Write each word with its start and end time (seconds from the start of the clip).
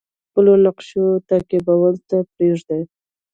خپلو 0.27 0.51
نقشو 0.65 1.05
تعقیبولو 1.29 1.99
ته 2.09 2.17
پریږدي. 2.33 2.81